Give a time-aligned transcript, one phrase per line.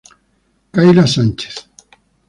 [0.73, 1.57] Kayla Sanchez